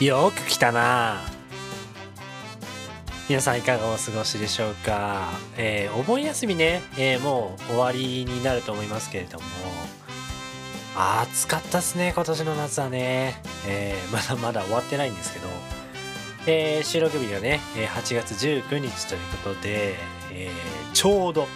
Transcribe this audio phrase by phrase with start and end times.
[0.00, 1.20] よく来たな。
[3.28, 9.44] 皆さんいかがお過ごしでしょうか、えー、お盆休みね、えー、もう終わりになると思いますけれども。
[10.96, 15.48] 暑かったっすね今年の夏はね、えー、まだまだ終わってないんですけど、
[16.46, 19.96] えー、収録日がね8月19日ということで、
[20.32, 21.48] えー、ちょうど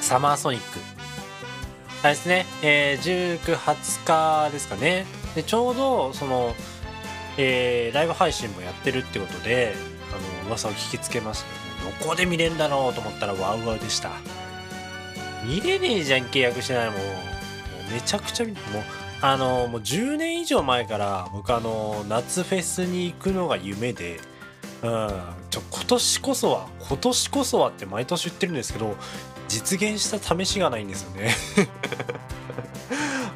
[0.00, 0.80] サマーソニック。
[2.02, 5.04] あれですね、えー、19、20日ですかね。
[5.34, 6.54] でちょうどその
[7.38, 9.74] えー、ライブ配信もやってるってことで
[10.12, 11.46] あの噂を聞きつけました。
[11.84, 14.10] どこで見れんだろうと思ったらワウワウでした。
[15.44, 16.90] 見れねえじゃん契約してない。
[16.90, 17.00] もんも
[17.88, 18.54] うめちゃくちゃもう
[19.20, 24.20] あのもう10年以上前から僕あの夏フェスに行くのが夢で
[24.82, 25.10] うん
[25.50, 28.96] ちょ今年こそは今年こそはって毎年言ってるんですけど
[29.48, 31.34] 実現した試しがないんですよね。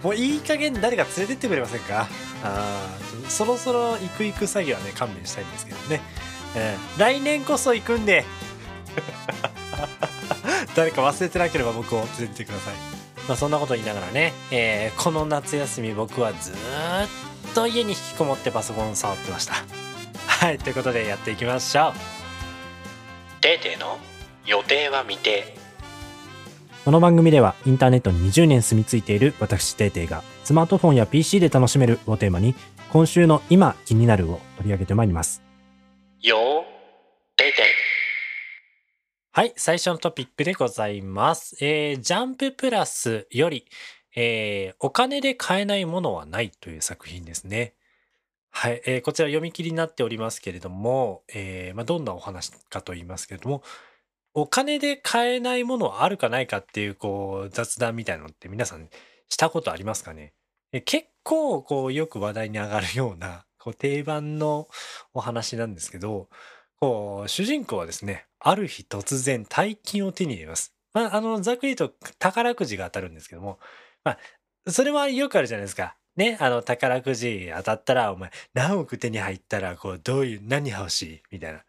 [0.03, 2.08] もういい加減誰か連れてってくれませんか？
[2.45, 2.89] あ
[3.28, 6.00] そろそろ行く行く詐欺はね勘弁したいんですけどね、
[6.56, 8.25] えー、来年こそ行くんで。
[10.75, 12.75] 誰か忘れてなければ僕を連れてってください。
[13.28, 16.55] まあそんなこと言いながらね、えー、この夏休み僕はずっ
[17.55, 19.55] と家に引きこもってパソコン触ってました。
[20.27, 21.92] はいということでやっていきましょう
[23.42, 23.98] 「テーテーの
[24.44, 25.56] 予定は未定」
[26.84, 32.56] この番組ではインターネットに20年住み着いている私テーテーがスマートフォンや PC で楽しめるをテーマに
[32.91, 35.44] 今週の今気になるを取り上げてまいります。
[36.20, 36.41] よー、
[37.36, 37.64] テーテー。
[39.30, 41.56] はい、最初のトピックでございます。
[41.64, 43.64] えー、ジャンププラスより、
[44.16, 47.75] えー、お金で買えないものはないという作品ですね。
[48.50, 53.62] はい、えー、こちら読み切りになっておりますけれども、えーまあ、どんなお話かと言いますけれども、
[54.34, 58.88] お金で買えないものはあるかないかっていうこう雑談みたいなのって皆さん
[59.28, 60.32] したことありますかね？
[60.84, 64.69] 結構こうよく話題に上がるようなこう定番の
[65.12, 66.28] お話なんですけど
[66.81, 70.75] こう主人公はですねある日突然大金を手に入れます。
[70.94, 73.59] まあ、あのざっくり言うと宝くじが当たるんですけども、
[74.04, 75.97] まあ、それはよくあるじゃないですか。
[76.16, 81.22] ね、あの宝くじ当たったらお前何億手に入ったらこうどういう何欲しい？
[81.32, 81.64] みたいな。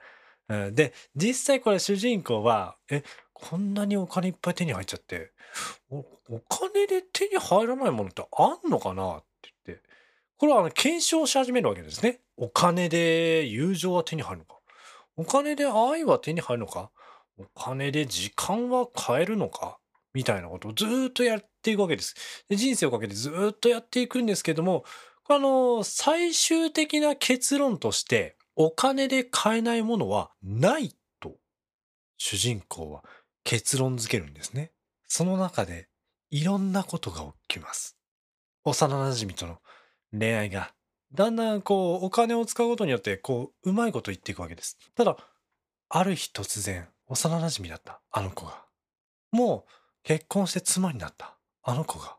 [0.50, 5.32] うん、で、実際これ主人公は、え、こんなにお金いっぱい手に入っちゃって、
[5.90, 5.98] お
[6.30, 9.18] お金で手に入らないものってあんのかな？
[9.18, 9.84] って言って、
[10.38, 12.22] これはあの検証し始めるわけですね。
[12.38, 14.56] お金で友情は手に入るのか？
[15.16, 16.90] お金で愛は手に入るのか？
[17.38, 19.78] お金で時間は買えるのか？
[20.14, 22.16] みたいなことをずっとやっていくわけです。
[22.50, 24.86] で人生をかけてずっとやっていくんですけども、
[25.28, 31.38] あの、最終的な結論として、お金で買えないものはないと
[32.18, 33.04] 主人公は
[33.44, 34.72] 結論づけるんですね。
[35.08, 35.88] その中で
[36.30, 37.98] いろんなことが起きます。
[38.64, 39.60] 幼馴染との
[40.18, 40.74] 恋愛が
[41.14, 44.78] だんだんこうお金を使うことによってこううまいこと言っていくわけです。
[44.96, 45.18] ただ
[45.90, 48.66] ある日突然幼馴染だったあの子が
[49.32, 49.72] もう
[50.04, 52.18] 結婚して妻になったあの子が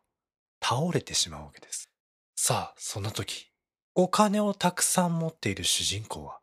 [0.62, 1.90] 倒れてしまうわけです。
[2.36, 3.50] さあそんな時
[3.94, 6.40] お金をたくさん持っている主人公は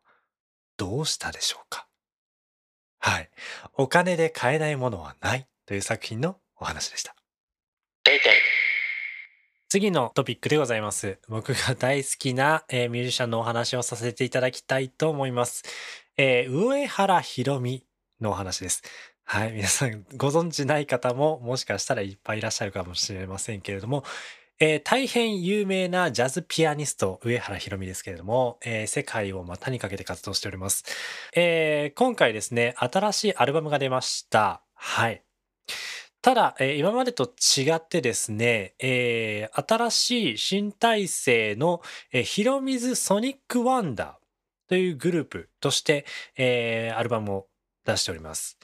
[0.76, 1.86] どうしたでしょうか？
[2.98, 3.30] はい。
[3.74, 7.14] お金で買えないものはないという作品のお話でした。
[9.68, 11.18] 次のトピックでございます。
[11.28, 15.62] 僕が大好きな、えー、ミュージシャンのお話をさせていただきたいと思います。
[16.16, 17.86] えー、上原ひろみ
[18.20, 18.82] のお話です。
[19.24, 19.52] はい。
[19.52, 24.04] 皆さんご存知ない方ももしかしたらいっぱいいらっしゃるかもしれませんけれども、
[24.64, 30.84] えー、大変有名なジャズピアニスト、上原ひろみですけれども、えー、世界を股にかけて活動しております。
[31.34, 34.62] えー、今回ですね、新しいアルバムが出ました。
[34.74, 35.24] はい。
[36.20, 46.06] ただ、え、今までと違ってですね、え、新しい新体制の、えー、ヒロミズソニックワンダーというグループとして、
[46.36, 47.46] え、アルバムを
[47.84, 48.58] 出しております。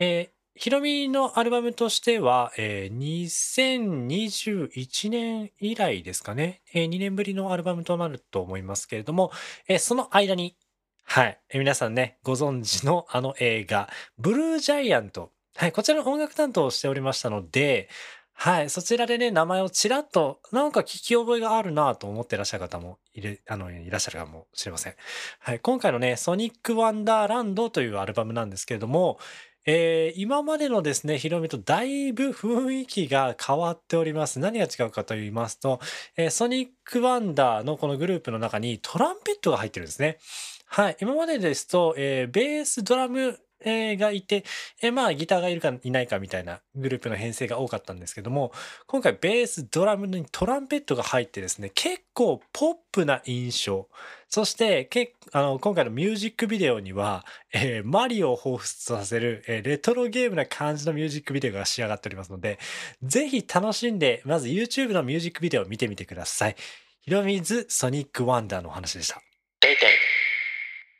[0.00, 9.32] え、ヒロミのアルバムとしては、えー、2021年以来ですかね、えー、2年ぶりのアルバムとなると思いますけれども、
[9.68, 10.56] えー、その間に、
[11.04, 17.90] はい、えー、皆さんね、ご存知のあの映画、ブルージャイアント、はい、こちらの音楽担当をしておりましたので、
[18.38, 24.94] はい、そちらでね、名前をちらっと、なんか聞き覚えがあるなと思ってらっしゃる方もいる、あの、いらっしゃるかもしれません。
[25.40, 29.18] はい、今回のね、ソニック・ワンダーランドというアルバムなんですけれども、
[29.66, 34.38] えー、今までのですね、ヒロミとだいぶ雰囲気が変わっております。
[34.38, 35.80] 何が違うかと言いますと、
[36.16, 40.18] えー、ソニックワンダーのこのグループの中にトランペットが入ってるんですね。
[40.66, 40.96] はい。
[41.00, 44.44] 今までですと、えー、ベース、ドラムがいて、
[44.82, 48.52] えまあギターがいるかいないかみたいなグループの編成が多かったんですけども、
[48.86, 53.88] 今回ベース、ドラムにトランペットが入ってですね、結構ポップな印象。
[54.28, 62.58] そして、けあの今回のミュージックビデオには、えーマリオを彷彿とさせる、えーレトロゲームな感じのミュージックビデオが仕上がっておりますので、
[63.02, 66.56] ぜひ楽しんで、まず YouTube のミュージックビデオを見てみてください。
[67.00, 69.22] ヒロミズ・ソニック・ワンダーのお話でした。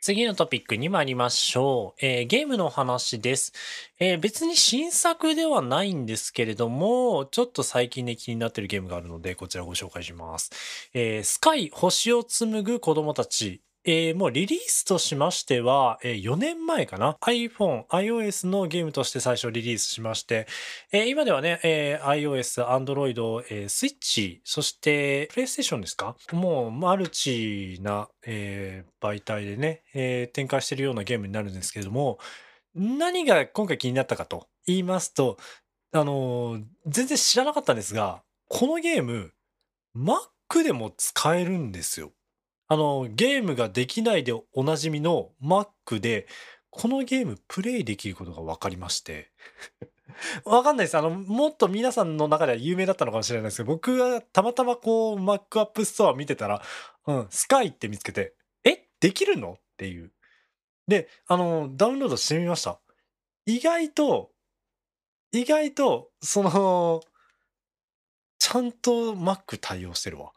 [0.07, 2.07] 次のトピックに参りましょう。
[2.07, 3.53] えーゲームのお話です、
[3.99, 10.53] えー別に新作ではないんですけれども、ちょっと最近で気になっているゲームがあるので、こちらご紹介します。
[10.95, 13.66] えースカイ星を紡ぐ子供たち。
[13.89, 20.49] えーもうリリースとしましては、えー4年前かな iPhone、iOS のゲームとして最初リリースしまして、
[20.91, 26.17] えー今ではね、えー iOS、Android、えー、Switch、そして PlayStation ですか？
[26.33, 32.19] もうマルチな、えー媒体でね、えー展開してるようなゲームになるんですけれども、
[32.75, 35.39] 何が今回気になったかと言いますと、
[35.93, 39.33] あのー全然知らなかったんですが、このゲーム、
[39.97, 42.11] Mac でも使えるんですよ。
[42.69, 46.27] あの、ゲームができないでおなじみの Mac で、
[46.71, 49.31] このゲームプレイできることが分かりまして。
[50.45, 50.97] わかんないです。
[50.97, 56.63] あの、もっと皆さんの中では有名だったのかもしれないですけど、僕がたまたまこう、Mac App Store 見てたら、
[57.07, 58.35] うん、スカイって見つけて、
[58.65, 58.89] え？
[59.01, 59.53] できるの？
[59.53, 60.13] っていう。
[60.89, 62.81] で、あの、ダウンロードしてみました。
[63.47, 64.33] 意外と、
[65.33, 67.01] 意外と、その、
[68.39, 70.33] ちゃんと Mac 対応してるわ。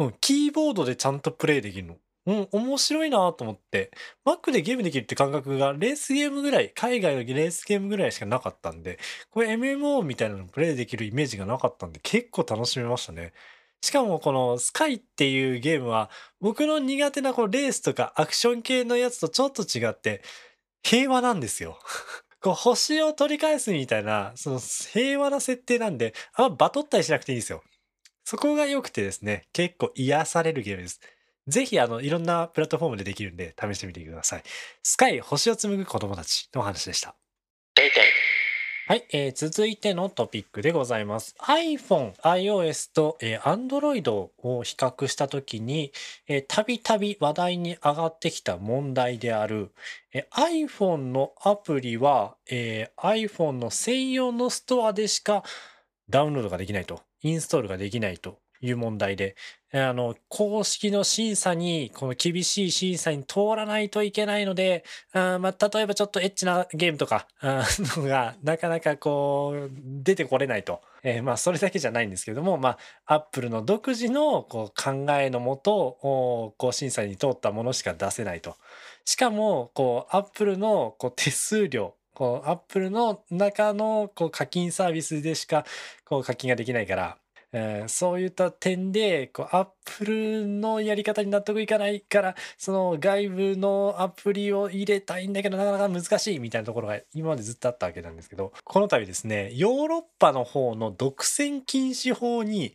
[0.00, 1.98] うん、キーボードでちゃんとプレイできるの。
[2.26, 3.90] うん、面白いなと思って、
[4.24, 8.98] Mac でゲームできるって感覚がレースゲームぐらい、海外のレースゲームぐらいしかなかったんで、
[9.30, 13.34] これ MMO みたいなのプレイできるイメージがなかったんで、結構楽しめましたね。
[13.82, 16.08] しかもこのスカイっていうゲームは、
[16.40, 20.22] 僕の苦手なこうレースとかアクション系のやつとちょっと違って、
[20.82, 21.78] 平和なんですよ。
[22.40, 27.62] こう星を取り返すみたいな、その平和な設定なんで、あんまバトったりしなくていいんですよ。
[28.30, 31.00] そこが良くてですね、結構癒されるゲームです。
[31.48, 34.44] ぜひ、あの、いろんなプラットフォームでできるんで、試してみてください。
[34.84, 37.16] スカイ、星を紡ぐ子供たちのお話でした。
[38.86, 41.34] はい、えー続いてのトピックでございます。
[41.40, 45.90] iPhone、iOS と、えー Android を比較したときに、
[46.28, 49.72] えーたびたび話題に上がってきた問題である、
[50.12, 55.42] えー iPhone のアプリは、えー iPhone の専用のストアでしか
[56.08, 59.36] ダウンロードができないと、インストールができないという問題で、
[59.72, 67.64] あの、公式の審査に、この厳しい審査に通らないといけないので、あまあ、例えばちょっとエッチなゲームとか、あ
[67.96, 69.70] のが、なかなかこう、
[70.02, 70.80] 出てこれないと。
[71.02, 72.76] えーまあ、それだけじゃないんですけども、ま
[73.06, 78.56] あ、アップルの独自のこう考えのもと、こう審査に通ったものしか出せないと。
[79.04, 85.64] しかも、こう、アップルのこう手数料、こう、アップルの中のこう課金サービスでしか
[86.04, 87.16] こう課金ができないから、
[87.52, 89.68] えーそういった点でこうアッ
[89.98, 102.72] プルのやり方に納得いかないからその外部のアプリを入れたいんだけどなかなか難しいみたいなところが今までずっとあったわけなんですけどこの度ですねヨーロッパの方の独占禁止法に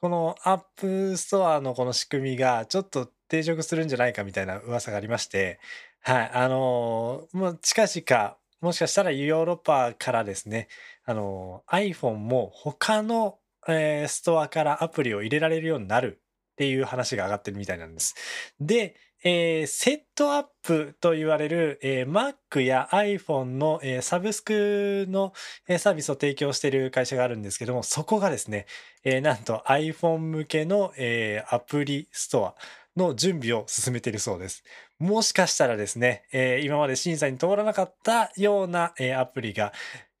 [0.00, 5.58] この App Store のこの仕組みがちょっと抵触するんじゃないかみたいな噂がありまして
[6.00, 10.68] はいあのーもう近々もしかしたらヨーロッパからですね
[11.04, 13.38] あの iPhone も他の
[13.68, 16.20] えーストアからアプリを入れられるようになる
[16.52, 18.14] っていう話が上がってるみたいなんです。
[18.60, 25.32] で、えー Setapp と言われる、えー Mac や iPhone の、えーサブスクの、
[25.68, 28.66] えーサービスを提供している会社があるんですけども、そこがですね、
[29.04, 32.54] えーなんと iPhone 向けの、えーアプリストア
[32.96, 34.64] の準備を進めているそうです。
[35.02, 39.72] もしかしたらですね、えー今まで審査に通らなかったような、えーアプリが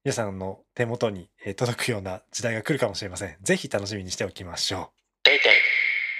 [0.04, 3.36] 皆さんの手元にえー届くような時代が来るかもしれません。
[3.42, 4.90] ぜひ楽しみにしておきましょ
[5.24, 5.30] う。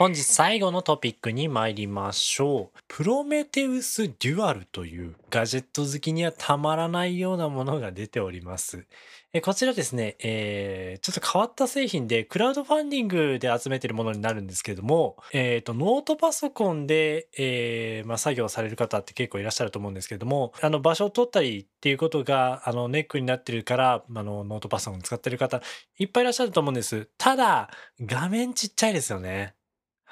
[0.03, 2.79] 本日最後のトピックに参りましょう。
[2.89, 8.85] プロメテウスデュアルというガジェット好きにはたまらないようなものが出ております。
[9.33, 25.63] えこちらですね、えーちょっと変わった製品でクラウドファンディングで集めてるものになるんですけども、えーとノートパソコンで、えーまあ、作業される方って結構いらっしゃると思うんですけどもあの場所を取ったりっていうことがあのネックになってるからあのノートパソコン使ってる方
[25.97, 27.09] いっぱいいらっしゃると思うんです。
[27.19, 29.55] ただ画面ちっちゃいですよね。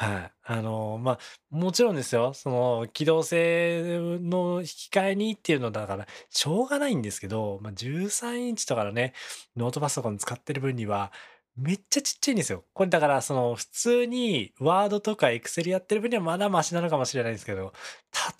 [0.00, 0.32] はい。
[0.44, 1.18] あの、まあ、
[1.50, 2.32] もちろんですよ。
[2.32, 9.12] その、機動性の引き換えにっていうのだから、しょうがないんですけど、まあ、13インチとかのね、
[9.58, 11.12] ノートパソコン使ってる分には、
[11.54, 12.64] めっちゃちっちゃいんですよ。
[12.72, 17.74] これだから、その、普通に、ワードとかエクセルやってる分にはまだマシなのかもしれないですけど、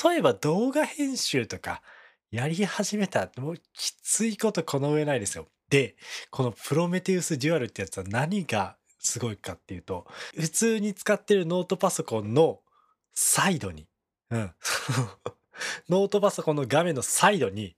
[0.03, 1.83] 例えば動画編集とか、
[2.31, 5.47] やり始めたもうきついことこの上ないですよ。
[5.69, 5.97] で、
[6.31, 10.07] このプロメテウスデュアルってやつは何がすごいかっていうと、
[10.39, 12.61] 普通に使ってるノートパソコンの
[13.15, 13.89] サイドに、
[14.31, 14.55] うん。
[15.89, 17.77] ノートパソコンの画面のサイドに、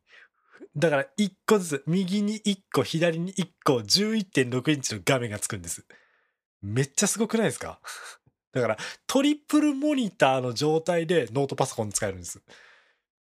[0.77, 5.85] だから1個ずつ、右に1個、左に1個、11.6インチの画面がつくんです。
[6.61, 7.81] めっちゃすごくないですか？
[8.53, 8.77] だから
[9.07, 12.43] トリプルモニターの状態でノートパソコン使えるんです。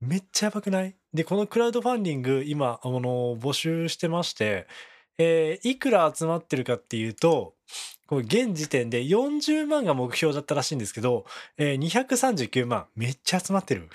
[0.00, 0.96] めっちゃやばくない？
[1.14, 3.00] で、このクラウドファンディング今、あの、
[3.36, 4.66] 募集してまして、
[5.18, 7.54] えー、いくら集まってるかっていうと、
[8.06, 11.24] これ現時点で40万が目標だったらしいんですけど、
[11.56, 12.86] えー、239万。
[12.94, 13.88] めっちゃ集まってる。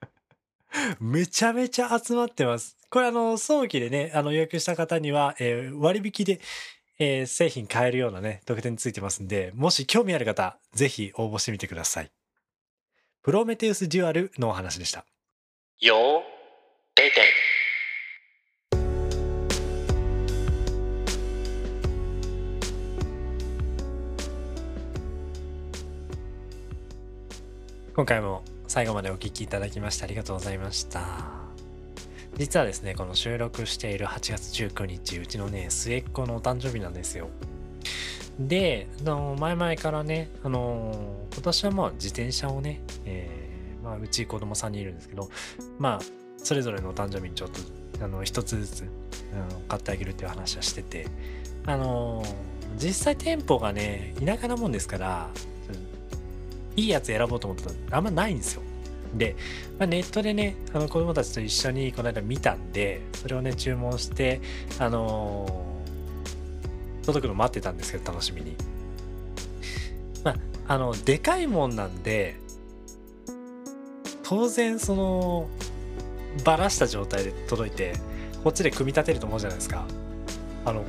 [1.00, 2.76] めちゃめちゃ集まってます。
[2.90, 6.40] これあの、早期でね、あの予約した方には、えー、割引で、
[6.98, 12.10] えー、製品買えるようなね、特典ついてますんで、もし興味ある方、ぜひ応募してみてください。
[13.22, 15.04] プロメテウスデュアルのお話でした。
[15.78, 16.20] よー、
[16.94, 17.39] てて。
[28.00, 31.20] 今回も最後までお聴きいただきましてありがとうございました。
[32.38, 37.28] 実はですね、この収録している8月19日、うちのね、末っ子のお誕生日なんですよ。
[38.38, 40.94] で、の前々からね、あの
[41.34, 45.28] 今年はまあ自転車をね、えー、まあ、うち子供3人いるんですけど、
[45.78, 46.00] まあ、
[46.38, 47.60] それぞれのお誕生日にちょっと、
[48.02, 48.84] あの、一つずつ、
[49.34, 51.06] あの買ってあげるっていう話はしてて、
[51.66, 52.24] あの
[52.78, 55.28] 実際店舗がね、田舎なもんですから、
[56.76, 58.62] いいやつ選ぼうと思ったらあんまないんですよ。
[59.14, 59.36] で、
[59.78, 64.40] まあ、ネットでね、あの子供たちと一緒にこの間見たんで、それをね、注文して、
[64.78, 68.56] あのー、届くの待ってたんですけど、楽しみに。
[70.22, 70.36] まあ、
[70.68, 72.36] あの、でかいもんなんで、
[74.22, 75.48] 当然、その、
[76.44, 77.94] ばらした状態で届いて、
[78.44, 79.84] こっちで組み立てると思うじゃないですか。
[80.64, 80.84] あの、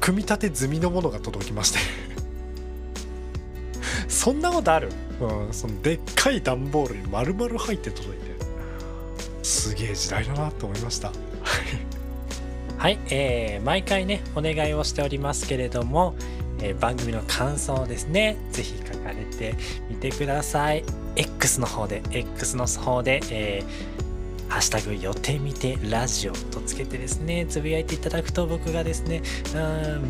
[0.00, 1.78] 組み立て済みのものが届きまして
[4.10, 4.90] そんなことある？
[5.20, 8.30] うん、そのでっかい段ボールに丸々入って届いて。
[9.42, 11.12] すげえ時代だなと思いました。
[12.76, 16.14] はい、えー、毎回ねお願いをしておりますけれども、
[16.60, 19.54] えー、番組の感想ですね是非書かれて
[19.88, 20.84] みてください。
[21.16, 23.99] X の方で X の方で、えー
[24.50, 29.22] ハッシュタグ予定見てラジオとつけてですね、つぶやいていただくと僕がですね、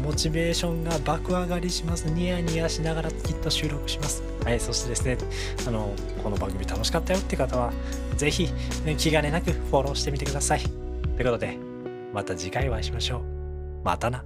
[0.03, 2.11] モチベーションが爆上がりします。
[2.11, 4.23] ニヤニヤしながらきっと収録します。
[4.43, 5.19] はい、そしてですね、
[5.69, 7.73] あの、この番組楽しかったよって方は、
[8.17, 8.49] ぜひ
[8.97, 10.61] 気兼ねなくフォローしてみてください。
[10.63, 10.73] とい
[11.21, 11.59] うことで、
[12.15, 13.21] また次回お会いしましょう。
[13.85, 14.25] またな。